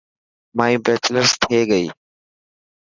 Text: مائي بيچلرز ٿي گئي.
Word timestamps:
مائي 0.57 0.75
بيچلرز 0.85 1.31
ٿي 1.41 1.59
گئي. 1.71 1.85